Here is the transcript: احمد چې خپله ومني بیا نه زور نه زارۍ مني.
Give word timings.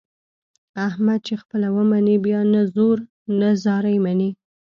احمد 0.87 1.19
چې 1.27 1.33
خپله 1.41 1.67
ومني 1.75 2.15
بیا 2.25 2.41
نه 2.53 2.61
زور 2.73 2.97
نه 3.39 3.49
زارۍ 3.63 3.95
مني. 4.05 4.29